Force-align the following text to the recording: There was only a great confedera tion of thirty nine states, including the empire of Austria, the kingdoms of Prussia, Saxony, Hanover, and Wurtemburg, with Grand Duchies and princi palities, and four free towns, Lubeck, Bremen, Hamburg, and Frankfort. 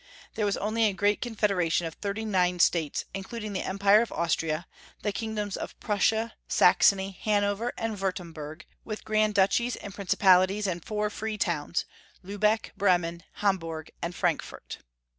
There 0.33 0.47
was 0.47 0.57
only 0.57 0.85
a 0.85 0.93
great 0.93 1.21
confedera 1.21 1.71
tion 1.71 1.85
of 1.85 1.93
thirty 1.93 2.25
nine 2.25 2.57
states, 2.57 3.05
including 3.13 3.53
the 3.53 3.61
empire 3.61 4.01
of 4.01 4.11
Austria, 4.11 4.65
the 5.03 5.11
kingdoms 5.11 5.55
of 5.55 5.79
Prussia, 5.79 6.33
Saxony, 6.47 7.19
Hanover, 7.21 7.71
and 7.77 7.99
Wurtemburg, 8.01 8.65
with 8.83 9.05
Grand 9.05 9.35
Duchies 9.35 9.75
and 9.75 9.93
princi 9.93 10.17
palities, 10.17 10.65
and 10.65 10.83
four 10.83 11.11
free 11.11 11.37
towns, 11.37 11.85
Lubeck, 12.23 12.71
Bremen, 12.75 13.21
Hamburg, 13.43 13.91
and 14.01 14.15
Frankfort. 14.15 14.79